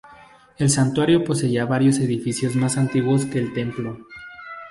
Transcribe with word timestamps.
El 0.57 0.71
santuario 0.71 1.23
poseía 1.23 1.67
varios 1.67 1.99
edificios 1.99 2.55
más 2.55 2.75
antiguos 2.79 3.25
que 3.27 3.37
el 3.37 3.53
templo. 3.53 3.99